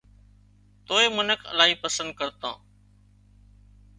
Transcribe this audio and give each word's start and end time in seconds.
توئي 0.87 1.07
منک 1.17 1.39
الاهي 1.51 1.75
پسند 1.83 2.09
ڪرتان 2.19 2.55